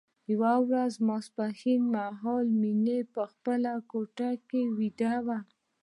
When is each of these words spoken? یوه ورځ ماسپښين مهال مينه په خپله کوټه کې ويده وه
یوه 0.31 0.53
ورځ 0.67 0.93
ماسپښين 1.07 1.81
مهال 1.95 2.45
مينه 2.61 2.97
په 3.13 3.23
خپله 3.31 3.71
کوټه 3.91 4.31
کې 4.49 4.61
ويده 4.77 5.15
وه 5.25 5.39